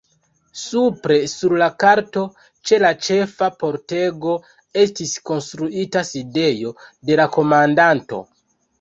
Supre 0.59 1.17
sur 1.33 1.53
la 1.63 1.67
korto, 1.83 2.23
ĉe 2.71 2.79
la 2.85 2.91
ĉefa 3.09 3.51
pordego, 3.61 4.35
estis 4.87 5.15
konstruita 5.31 6.07
sidejo 6.13 6.77
de 7.09 7.23
la 7.25 7.33
komandanto. 7.41 8.27